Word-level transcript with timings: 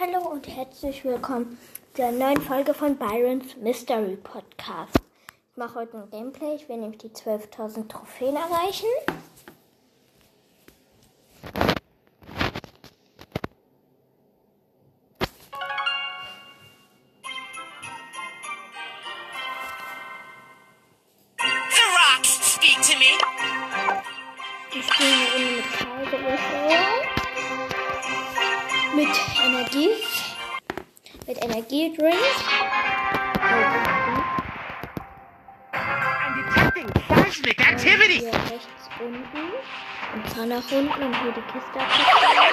Hallo 0.00 0.30
und 0.30 0.48
herzlich 0.48 1.04
willkommen 1.04 1.58
zu 1.92 2.02
einer 2.02 2.16
neuen 2.16 2.40
Folge 2.40 2.72
von 2.72 2.96
Byron's 2.96 3.54
Mystery 3.58 4.16
Podcast. 4.16 4.96
Ich 5.50 5.58
mache 5.58 5.74
heute 5.74 5.98
ein 5.98 6.10
Gameplay. 6.10 6.54
Ich 6.54 6.70
will 6.70 6.78
nämlich 6.78 7.00
die 7.00 7.10
12.000 7.10 7.86
Trophäen 7.86 8.34
erreichen. 8.34 8.86
Mit 29.00 29.08
Energie. 29.42 29.88
Mit 31.26 31.42
detecting 36.36 36.88
seismic 37.08 37.60
activity. 37.60 38.18
Hier 38.18 38.34
rechts 38.34 38.90
unten. 39.00 39.54
Und 40.12 40.30
zwar 40.30 40.44
nach 40.44 40.70
unten 40.70 41.02
und 41.02 41.22
hier 41.22 41.32
die 41.32 41.40
Kiste 41.50 41.80
abgeschlossen. 41.80 42.50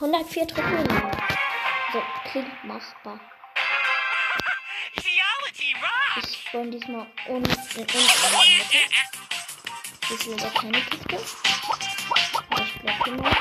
104 0.00 0.46
Trophäen. 0.46 0.86
So, 1.92 2.02
klingt 2.30 2.64
machbar. 2.64 3.20
Ich 6.20 6.44
spawn 6.46 6.70
diesmal 6.70 7.06
unten, 7.26 7.50
unten 7.50 7.80
in 7.80 7.86
der 7.86 8.00
Mitte. 8.00 8.78
Hier 10.06 10.16
ist 10.16 10.26
wieder 10.30 10.50
keine 10.50 10.80
Kiste. 10.82 11.18
Ich 12.56 12.80
blocke 12.80 13.10
mal. 13.10 13.36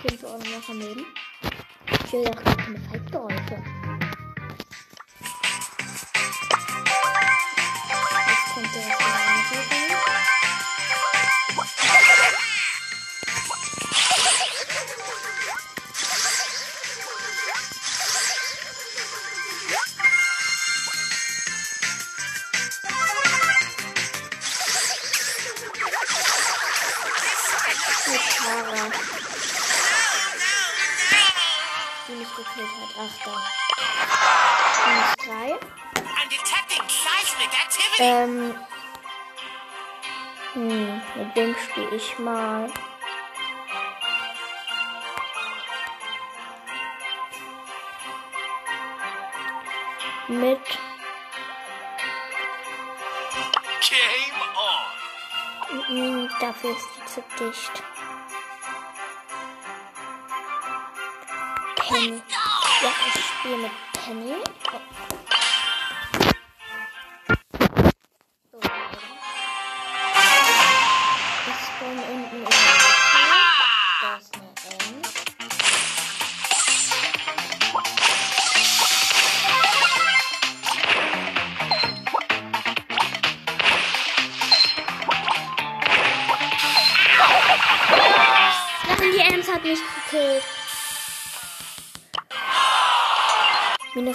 Klingt 0.00 0.24
auch 0.24 0.38
noch 0.38 0.66
daneben. 0.66 1.06
Ich 2.04 2.12
will 2.12 2.28
auch 2.28 2.44
gar 2.44 2.56
keine 2.56 2.78
Fightgeräusche. 2.78 3.62
Jetzt 8.26 8.54
kommt 8.54 8.74
der 8.74 8.82
erste 8.88 9.77
Ähm. 38.00 38.54
Hm, 40.52 41.02
mit 41.16 41.36
dem 41.36 41.56
spiele 41.56 41.96
ich 41.96 42.18
mal. 42.18 42.70
Mit 50.28 50.60
Game 53.88 54.40
on. 55.88 56.24
Mm, 56.24 56.28
Dafür 56.40 56.70
ist 56.70 56.88
die 56.96 57.04
zu 57.06 57.22
dicht. 57.38 57.82
Penny. 61.76 62.22
Ja, 62.82 62.90
ich 63.06 63.24
spiele 63.24 63.56
mit 63.56 63.72
Penny. 63.92 64.34
Oh. 64.72 65.37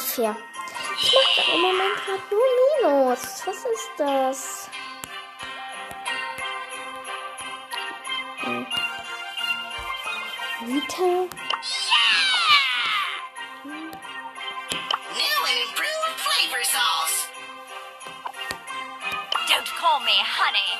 Minus 0.03 0.15
4. 0.15 0.35
Ich 0.99 1.13
mache 1.13 1.51
im 1.55 1.61
Moment 1.61 1.95
gerade 2.05 2.21
nur 2.29 2.43
Minus. 2.81 3.47
Was 3.47 3.55
ist 3.57 3.91
das? 3.97 4.69
Hm. 8.41 8.67
Vita? 10.65 11.03
New 11.03 11.29
and 15.47 15.59
improved 15.67 16.17
flavor 16.17 16.63
sauce. 16.63 17.17
Don't 19.47 19.69
call 19.79 19.99
me 20.01 20.17
honey. 20.21 20.71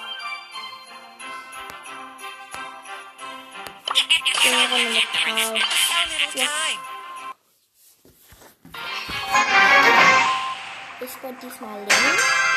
Ich 3.95 4.07
bin 4.43 4.53
eine 4.53 4.69
Runde 4.69 4.89
mit 4.89 5.07
Karl. 5.13 5.37
So 5.37 5.53
little 5.53 6.33
Ja. 6.41 6.45
time. 6.45 6.92
Ich 11.23 11.29
bin 11.29 11.39
diesmal 11.39 11.79
links. 11.79 11.95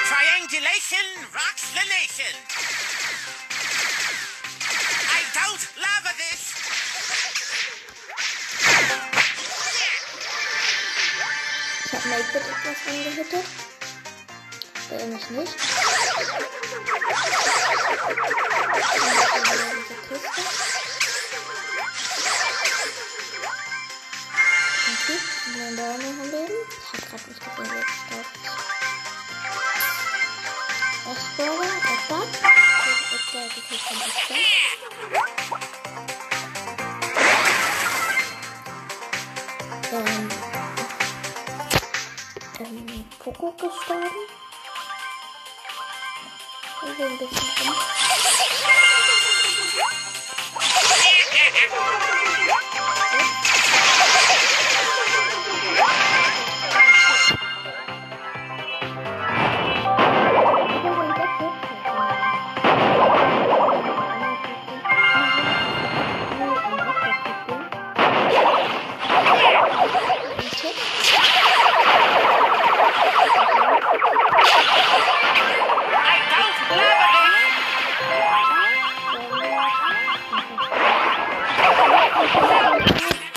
Triangulation 0.09 1.07
rocks 1.33 1.71
the 1.73 1.85
nation. 1.87 2.35
I 5.07 5.23
don't 5.39 5.65
love 5.79 6.11
this. 6.19 6.43
Ich 11.85 11.93
habe 11.93 12.09
Make 12.09 12.39
etwas 12.39 12.79
angehittet. 12.89 13.47
Ihm 14.91 15.17
ist 15.17 15.31
nicht. 15.31 15.55
Dann 20.11 20.86
Okay, 25.09 25.19
und 25.47 25.59
dann 25.61 25.77
da 25.77 25.83
noch 25.99 26.03
ein 26.03 26.31
Leben. 26.33 26.53
Ich 26.69 27.01
hab 27.01 27.11
grad 27.11 27.29
nicht 27.29 27.39
gesehen, 27.39 27.71
wer 27.71 27.85
gestorben 27.85 28.27
ist. 28.43 28.57
Explorer, 31.13 31.71
Edgar. 31.93 32.25
Edgar 33.15 33.45
Identität 33.47 33.81
von 33.83 33.99
Esther. 34.03 34.43
Ähm, 39.93 40.29
ähm, 42.59 43.05
Poco 43.21 43.53
gestorben. 43.53 44.23
Also 46.83 47.03
ein 47.05 47.19
bisschen 47.19 47.69
rum. 47.69 47.77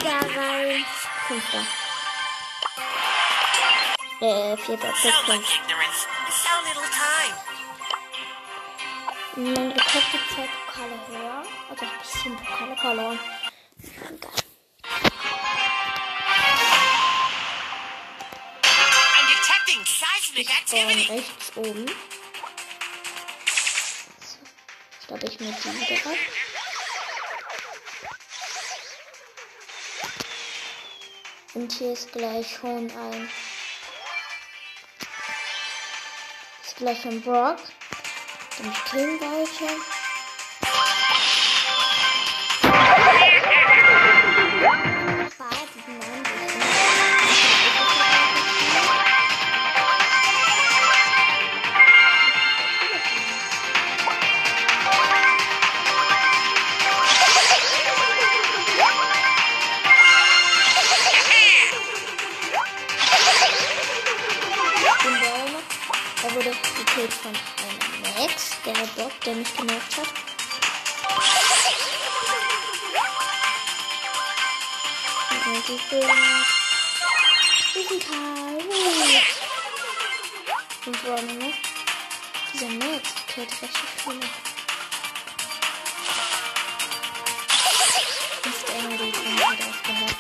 Da 0.03 0.17
rein. 0.39 0.85
Fünfter. 1.27 1.63
Äh, 4.21 4.57
vierter. 4.57 4.93
So 4.95 5.09
Platz. 5.09 5.27
much 5.27 5.59
ignorance. 5.61 6.07
So 6.29 6.53
little 6.67 6.89
time. 6.91 7.35
Mein 9.35 9.71
Rekord 9.71 10.11
gibt 10.11 10.29
zwei 10.31 10.47
Pokale 10.47 10.97
höher. 11.07 11.43
Also 11.69 11.85
ein 11.85 11.91
bisschen 12.01 12.35
Pokale 12.37 12.75
verloren. 12.77 13.19
Egal. 13.83 14.19
Rechts 21.09 21.51
oben. 21.55 21.85
Ich 25.01 25.07
glaube, 25.07 25.25
ich 25.25 25.39
mir 25.39 25.51
die 25.51 25.81
wieder 25.81 26.11
ab. 26.11 26.17
Und 31.55 31.71
hier 31.71 31.93
ist 31.93 32.11
gleich 32.11 32.57
schon 32.57 32.91
ein. 32.91 33.29
Ist 36.63 36.77
gleich 36.77 37.05
ein 37.05 37.21
Brock. 37.21 37.57
Dann 38.57 38.73
stehen 38.73 39.19
welche. 39.19 39.98
Von 67.21 67.33
einem 67.33 68.01
Max, 68.01 68.51
der 68.65 68.73
Bock, 69.01 69.11
der 69.25 69.35
mich 69.35 69.55
genervt 69.55 69.97
hat. 69.97 70.07
Die. 75.67 75.79
Die 77.75 77.87
sind 77.87 78.03
Karl. 78.07 78.57
Und 80.85 81.03
Bäume, 81.03 81.33
ne? 81.33 81.53
Dieser 82.53 82.69
Max, 82.69 83.13
der 83.13 83.45
killt 83.45 83.61
richtig 83.61 83.89
viele. 84.03 84.29
Ist 88.45 88.67
der 88.67 88.75
Engel, 88.75 88.97
die 88.97 89.11
von 89.11 89.35
mir 89.35 89.45
aufgehört. 89.45 90.15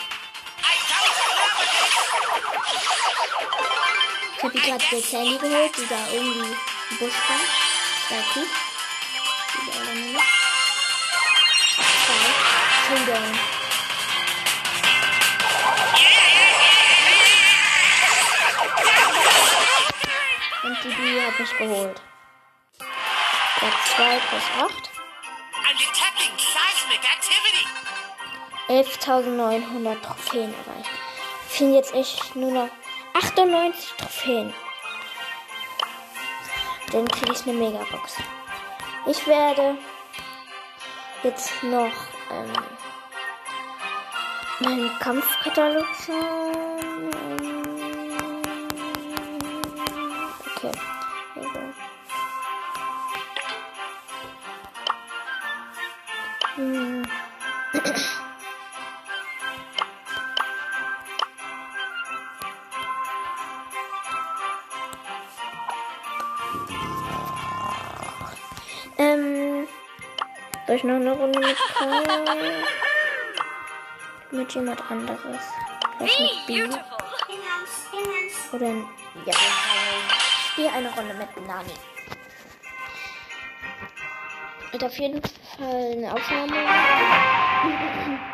Ich 4.37 4.43
habe 4.43 4.59
gerade 4.59 4.83
jetzt 4.91 5.11
Handy 5.11 5.37
geholt, 5.37 5.77
die 5.77 5.87
da 5.87 6.07
irgendwie 6.13 6.68
im 6.89 6.97
Busch 6.97 7.13
war. 7.27 7.39
Zwei 8.07 8.21
Kuh. 8.33 8.47
Die 9.53 9.71
da 9.71 9.79
alle 9.79 9.93
nicht. 9.95 10.19
Zwei. 12.05 12.29
Two 12.87 13.05
down. 13.05 13.39
Und 20.63 20.77
die 20.83 20.89
Bee 20.89 21.21
hat 21.25 21.39
mich 21.39 21.57
geholt. 21.57 22.01
Platz 23.57 23.73
2 23.95 24.19
plus 24.29 24.43
8. 24.57 24.89
I'm 25.65 25.77
detecting 25.77 26.33
seismic 26.37 27.03
activity. 27.03 27.65
11.900 28.69 30.01
Trophäen 30.01 30.53
erreicht. 30.53 30.89
Fehlen 31.47 31.73
jetzt 31.73 31.93
echt 31.93 32.35
nur 32.35 32.51
noch 32.51 32.69
98 33.13 33.93
Trophäen. 33.97 34.53
Dann 36.91 37.07
kriege 37.07 37.33
ich 37.33 37.47
eine 37.47 37.57
Megabox. 37.57 38.17
Ich 39.07 39.27
werde 39.27 39.77
jetzt 41.23 41.51
noch 41.63 41.91
ähm, 42.31 42.53
meinen 44.61 44.89
Kampfkatalog 44.99 45.85
schauen. 46.05 46.68
Ähm, 68.97 69.67
soll 70.67 70.75
ich 70.75 70.83
noch 70.83 70.95
eine 70.95 71.11
Runde 71.11 71.39
mit 71.39 71.57
Karl? 71.73 72.63
Mit 74.31 74.53
jemand 74.53 74.91
anderes? 74.91 75.41
Vielleicht 75.97 76.19
mit 76.19 76.47
B? 76.47 76.63
Oder 78.51 78.67
ja, 79.25 79.33
ich 79.33 80.51
spiele 80.51 80.71
eine 80.71 80.89
Runde 80.93 81.13
mit 81.13 81.47
Nani. 81.47 81.73
Wird 84.71 84.83
auf 84.83 84.97
jeden 84.97 85.21
Fall 85.21 85.91
eine 85.93 86.13
Aufnahme. 86.13 86.55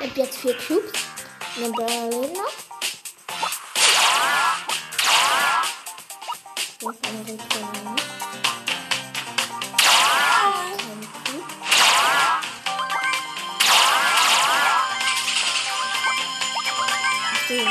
Ich 0.00 0.10
habe 0.10 0.20
jetzt 0.20 0.38
vier 0.38 0.54
Cubes. 0.54 0.92
Und 1.56 1.76
dann 1.76 2.10
noch. 2.10 2.52
Hier 6.80 6.90
ist 6.90 7.06
eine 7.06 7.36
Cube. 7.36 7.68
Ich 17.32 17.40
stehe 17.44 17.64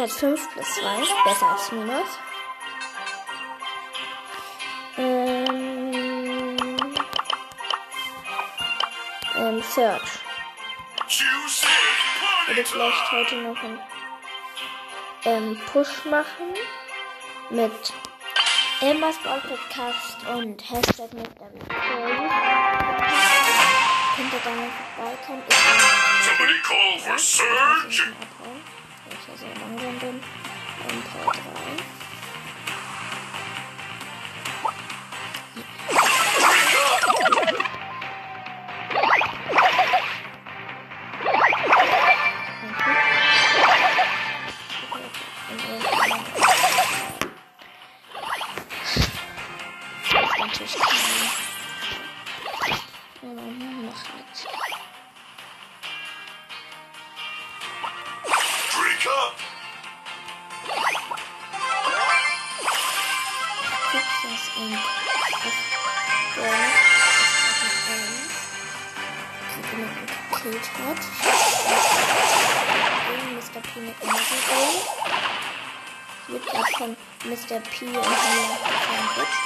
Platz 0.00 0.16
5 0.16 0.52
plus 0.54 0.66
2, 0.76 0.82
besser 1.24 1.46
als 1.46 1.72
Minus. 1.72 2.08
Ähm, 4.96 6.56
ähm, 9.36 9.62
Search. 9.62 10.00
Würde 12.46 12.64
vielleicht 12.64 13.12
heute 13.12 13.34
noch 13.42 13.62
einen 13.62 13.80
ähm, 15.26 15.60
Push 15.70 16.06
machen 16.06 16.54
mit 17.50 17.92
Elmas 18.80 19.18
Ball 19.18 19.42
Podcast 19.42 20.16
und 20.34 20.62
Hashtag 20.62 21.12
mit 21.12 21.28
Victoria. 21.28 21.68
Könnt 24.16 24.32
ihr 24.32 24.40
gerne 24.40 24.70
vorbeikommen. 24.96 25.42
Somebody 26.24 26.58
call 26.62 26.98
for 27.00 27.18
surge! 27.18 28.14
Sehr 29.40 29.48
langsam 29.56 29.98
bin. 29.98 30.20
Ähm, 30.90 31.02
Part 31.24 31.36
3. 31.36 31.79
gekillt 70.50 70.70
hat. 70.86 70.98
Gegen 73.06 73.34
Mr. 73.36 73.60
P 73.60 73.80
mit 73.80 73.94
Energy 74.02 74.38
Ball. 74.48 74.74
Wird 76.28 76.46
gerade 76.46 76.72
von 76.78 76.96
Mr. 77.24 77.60
P 77.60 77.86
und 77.86 77.94
mir 77.94 78.00
gesandwiched. 79.12 79.38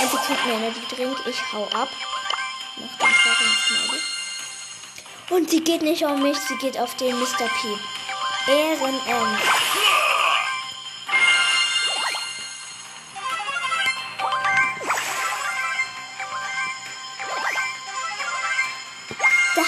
Und 0.00 0.10
sie 0.10 0.16
kriegt 0.26 0.46
mir 0.46 0.54
Energy 0.54 0.80
Drink. 0.94 1.16
Ich 1.26 1.52
hau 1.52 1.64
ab. 1.74 1.88
Nach 2.78 2.96
dem 2.98 3.14
Torren 3.22 3.56
Smiley. 3.66 4.00
Und 5.30 5.50
sie 5.50 5.60
geht 5.60 5.82
nicht 5.82 6.06
auf 6.06 6.18
mich, 6.18 6.38
sie 6.38 6.56
geht 6.56 6.78
auf 6.78 6.94
den 6.96 7.18
Mr. 7.18 7.48
P. 7.48 8.52
Ehrenend. 8.52 9.65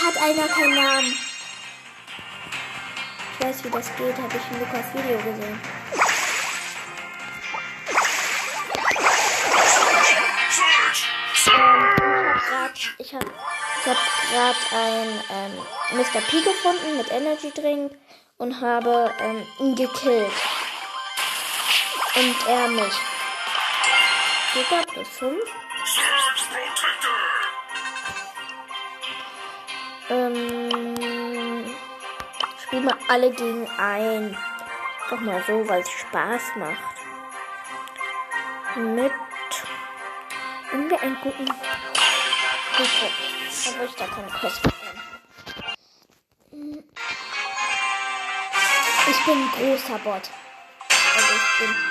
Hat 0.06 0.16
einer 0.16 0.48
keinen 0.48 0.74
Namen. 0.74 1.18
Ich 3.32 3.46
weiß, 3.46 3.64
wie 3.64 3.70
das 3.70 3.86
geht, 3.96 4.16
habe 4.16 4.34
ich 4.36 4.52
in 4.52 4.60
Lukas 4.60 4.86
Video 4.94 5.18
gesehen. 5.18 5.60
Ich 12.98 13.14
habe 13.14 13.26
ich 13.78 13.86
hab 13.86 13.96
gerade 14.30 14.58
ein 14.72 15.08
ähm, 15.30 15.98
Mr. 15.98 16.20
P 16.20 16.42
gefunden 16.42 16.96
mit 16.96 17.10
Energy 17.10 17.50
Drink 17.52 17.92
und 18.38 18.60
habe 18.60 19.12
ähm, 19.20 19.46
ihn 19.60 19.74
gekillt. 19.74 20.32
Und 22.16 22.48
er 22.48 22.68
mich. 22.68 22.94
Super, 24.54 24.82
plus 24.92 25.08
5. 25.08 25.38
Ähm, 30.10 31.66
spiel 32.62 32.80
mal 32.80 32.96
alle 33.08 33.30
gegen 33.30 33.68
ein. 33.78 34.36
Doch 35.10 35.20
mal 35.20 35.42
so, 35.46 35.68
weil 35.68 35.82
es 35.82 35.90
Spaß 35.90 36.42
macht. 36.56 36.78
Mit 38.76 39.12
irgendwie 40.72 40.96
einen 40.96 41.20
guten 41.20 41.44
Gruppe. 41.46 41.58
Obwohl 43.68 43.86
ich 43.86 43.94
da 43.96 44.06
keine 44.06 44.28
Quest. 44.28 44.60
Ich 49.10 49.24
bin 49.24 49.34
ein 49.34 49.50
großer 49.52 49.98
Bot. 49.98 50.30
Also 51.14 51.34
ich 51.34 51.58
bin. 51.58 51.87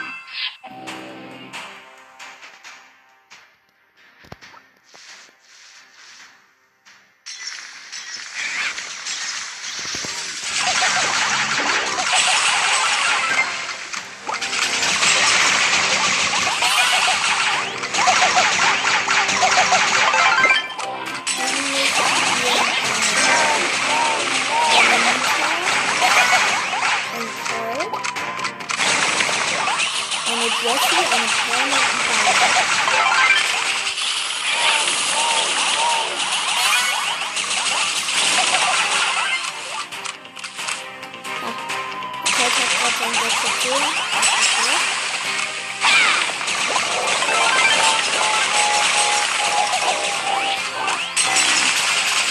Spiel. 42.97 43.13
Das 43.13 43.21
ist 43.21 43.61
gut. 43.61 44.87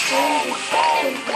Schön, 0.09 1.27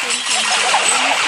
Kind 0.00 0.14
Ich 0.16 1.19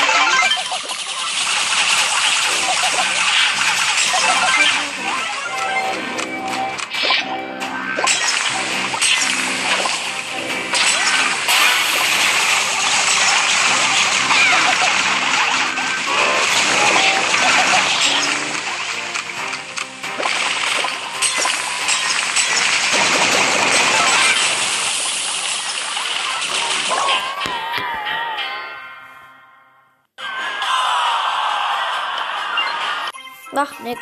Macht 33.53 33.81
nix. 33.81 34.01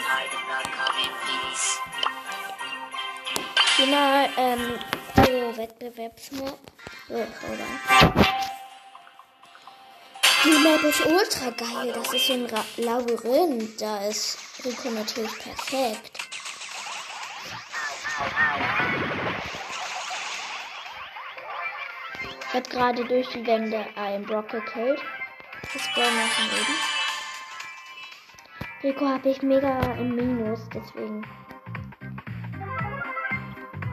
Final, 3.74 4.28
ähm, 4.36 4.78
oh, 5.16 5.56
Wettbewerbsmap. 5.56 6.58
Oh, 7.08 7.14
oder? 7.14 7.66
Die 10.44 10.50
Map 10.50 10.82
ist 10.84 11.04
ultra 11.04 11.50
geil. 11.50 11.92
Das 11.92 12.12
ist 12.12 12.28
so 12.28 12.32
ein 12.34 12.46
Ra 12.46 12.64
Labyrinth. 12.76 13.80
Da 13.80 14.06
ist 14.06 14.38
Rico 14.64 14.88
natürlich 14.88 15.36
perfekt. 15.36 16.18
Ich 22.48 22.54
hab 22.54 22.70
gerade 22.70 23.04
durch 23.04 23.28
die 23.30 23.44
Wände 23.44 23.84
einen 23.96 24.24
Brock 24.24 24.48
gekillt. 24.48 25.00
Das 25.72 25.86
nach 25.96 26.36
dem 26.36 26.46
oben. 26.52 26.99
Rico 28.82 29.06
habe 29.06 29.28
ich 29.28 29.42
mega 29.42 29.78
im 29.94 30.14
Minus, 30.14 30.66
deswegen 30.72 31.22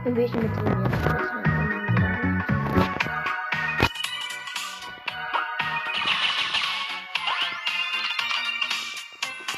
Probiere 0.07 0.25
ich 0.27 0.33
mit 0.33 0.43
dem 0.43 0.83
jetzt 0.83 1.05
erstmal. 1.05 1.43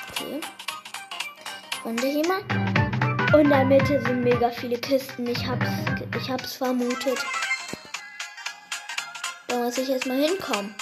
Okay. 0.09 0.41
Und 1.83 2.03
in 3.41 3.49
der 3.49 3.65
Mitte 3.65 4.01
sind 4.01 4.23
mega 4.23 4.49
viele 4.49 4.79
Kisten. 4.79 5.27
Ich 5.27 5.47
hab's, 5.47 5.69
ich 6.17 6.31
hab's 6.31 6.55
vermutet. 6.55 7.23
Da 9.47 9.57
muss 9.57 9.77
ich 9.77 9.89
jetzt 9.89 10.07
mal 10.07 10.17
hinkommen. 10.17 10.73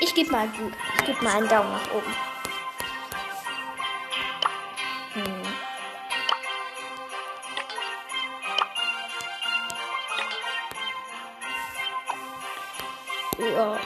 Ich 0.00 0.14
gebe 0.14 0.30
mal, 0.30 0.48
gebe 1.06 1.24
mal 1.24 1.36
einen 1.36 1.48
Daumen 1.48 1.72
nach 1.72 1.90
oben. 1.94 2.14
Hm. 5.14 5.66
Ja. 13.38 13.78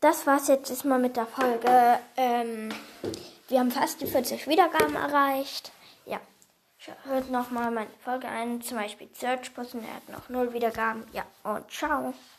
Das 0.00 0.26
war's 0.26 0.48
jetzt 0.48 0.70
erstmal 0.70 0.98
mit 0.98 1.16
der 1.16 1.26
Folge. 1.26 1.98
Ähm, 2.16 2.72
wir 3.48 3.58
haben 3.58 3.70
fast 3.70 4.00
die 4.00 4.06
40 4.06 4.46
Wiedergaben 4.46 4.94
erreicht. 4.94 5.72
Hört 7.04 7.30
nochmal 7.30 7.70
meine 7.70 7.90
Folge 8.04 8.28
ein, 8.28 8.60
zum 8.62 8.78
Beispiel 8.78 9.08
Search 9.14 9.54
Pussen, 9.54 9.82
er 9.82 9.94
hat 9.96 10.08
noch 10.08 10.28
0 10.28 10.52
Wiedergaben. 10.52 11.04
Ja, 11.12 11.24
und 11.42 11.70
ciao. 11.70 12.14